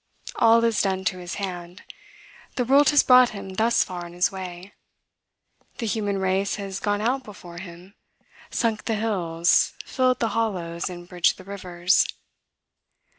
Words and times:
All 0.37 0.63
is 0.63 0.81
done 0.81 1.05
to 1.05 1.19
his 1.19 1.35
hand. 1.35 1.83
The 2.55 2.65
world 2.65 2.89
has 2.89 3.03
brought 3.03 3.29
him 3.37 3.49
thus 3.53 3.83
far 3.83 4.03
on 4.03 4.13
his 4.13 4.31
way. 4.31 4.73
The 5.77 5.85
human 5.85 6.17
race 6.17 6.55
has 6.55 6.79
gone 6.79 7.01
out 7.01 7.21
before 7.23 7.59
him, 7.59 7.93
sunk 8.49 8.85
the 8.85 8.95
hills, 8.95 9.73
filled 9.85 10.17
the 10.17 10.29
hollows, 10.29 10.89
and 10.89 11.07
bridged 11.07 11.37
the 11.37 11.43
rivers. 11.43 12.03